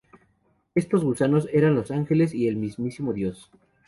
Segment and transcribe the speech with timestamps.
[0.73, 3.51] Estos gusanos, eran los ángeles y el mismísimo Dios.